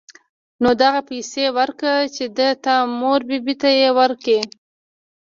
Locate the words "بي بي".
3.29-3.55